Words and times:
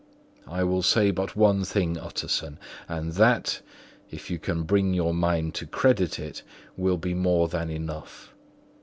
I 0.47 0.63
will 0.63 0.81
say 0.81 1.11
but 1.11 1.35
one 1.35 1.63
thing, 1.63 1.95
Utterson, 1.95 2.57
and 2.89 3.11
that 3.11 3.61
(if 4.09 4.31
you 4.31 4.39
can 4.39 4.63
bring 4.63 4.95
your 4.95 5.13
mind 5.13 5.53
to 5.61 5.67
credit 5.67 6.17
it) 6.17 6.41
will 6.75 6.97
be 6.97 7.13
more 7.13 7.47
than 7.47 7.69
enough. 7.69 8.33